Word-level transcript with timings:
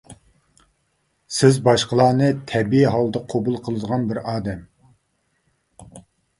سىز 1.39 1.59
باشقىلارنى 1.67 2.31
تەبىئىي 2.53 2.89
ھالدا 2.97 3.23
قوبۇل 3.35 3.61
قىلىدىغان 3.69 4.11
بىر 4.15 4.25
ئادەم. 4.35 4.67